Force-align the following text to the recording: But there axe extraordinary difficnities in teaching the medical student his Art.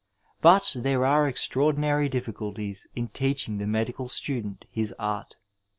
But 0.41 0.71
there 0.79 1.05
axe 1.05 1.29
extraordinary 1.29 2.09
difficnities 2.09 2.87
in 2.95 3.09
teaching 3.09 3.59
the 3.59 3.67
medical 3.67 4.09
student 4.09 4.65
his 4.71 4.95
Art. 4.97 5.35